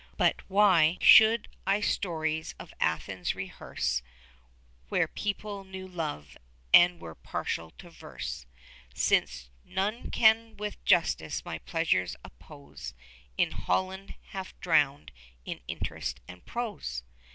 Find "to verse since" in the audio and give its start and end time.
7.77-9.51